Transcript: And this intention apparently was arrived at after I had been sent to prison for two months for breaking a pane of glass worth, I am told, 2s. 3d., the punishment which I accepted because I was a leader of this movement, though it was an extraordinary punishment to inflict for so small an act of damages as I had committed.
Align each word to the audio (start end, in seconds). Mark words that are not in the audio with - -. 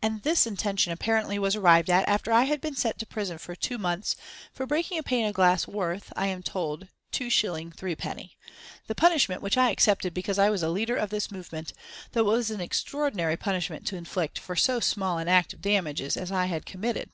And 0.00 0.22
this 0.22 0.46
intention 0.46 0.92
apparently 0.92 1.36
was 1.36 1.56
arrived 1.56 1.90
at 1.90 2.06
after 2.08 2.30
I 2.30 2.44
had 2.44 2.60
been 2.60 2.76
sent 2.76 2.96
to 3.00 3.06
prison 3.06 3.38
for 3.38 3.56
two 3.56 3.76
months 3.76 4.14
for 4.52 4.66
breaking 4.66 4.98
a 4.98 5.02
pane 5.02 5.26
of 5.26 5.34
glass 5.34 5.66
worth, 5.66 6.12
I 6.14 6.28
am 6.28 6.44
told, 6.44 6.86
2s. 7.12 7.74
3d., 7.74 8.30
the 8.86 8.94
punishment 8.94 9.42
which 9.42 9.56
I 9.58 9.70
accepted 9.70 10.14
because 10.14 10.38
I 10.38 10.48
was 10.48 10.62
a 10.62 10.70
leader 10.70 10.94
of 10.94 11.10
this 11.10 11.32
movement, 11.32 11.72
though 12.12 12.20
it 12.30 12.36
was 12.36 12.52
an 12.52 12.60
extraordinary 12.60 13.36
punishment 13.36 13.84
to 13.88 13.96
inflict 13.96 14.38
for 14.38 14.54
so 14.54 14.78
small 14.78 15.18
an 15.18 15.26
act 15.26 15.52
of 15.52 15.60
damages 15.60 16.16
as 16.16 16.30
I 16.30 16.46
had 16.46 16.64
committed. 16.64 17.10